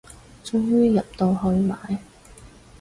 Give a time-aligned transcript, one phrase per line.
[0.43, 1.77] 終於入到去買